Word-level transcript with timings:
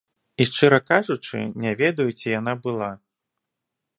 І 0.43 0.45
шчыра 0.51 0.79
кажучы, 0.91 1.41
не 1.65 1.73
ведаю, 1.83 2.09
ці 2.19 2.27
яна 2.39 2.53
была. 2.63 2.91